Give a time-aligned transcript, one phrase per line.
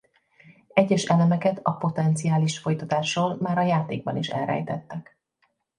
[0.73, 5.17] Egyes elemeket a potenciális folytatásról már a játékban is elrejtettek.